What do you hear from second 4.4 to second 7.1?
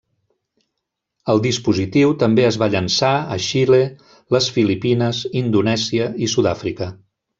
Filipines, Indonèsia, i Sud-àfrica.